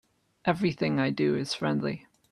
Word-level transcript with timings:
Everything 0.45 0.99
I 0.99 1.11
do 1.11 1.35
is 1.35 1.53
friendly. 1.53 2.07